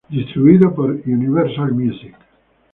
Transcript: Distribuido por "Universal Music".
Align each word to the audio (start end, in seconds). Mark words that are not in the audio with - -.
Distribuido 0.09 0.73
por 0.73 0.89
"Universal 1.05 1.73
Music". 1.73 2.15